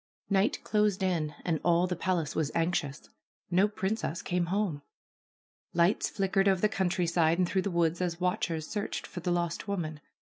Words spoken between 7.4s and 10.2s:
through the woods as watchers searched for the lost woman.